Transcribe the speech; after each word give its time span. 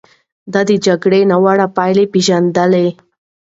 ده 0.51 0.61
د 0.69 0.71
جګړې 0.85 1.21
ناوړه 1.31 1.67
پايلې 1.77 2.05
پېژندلې. 2.13 2.87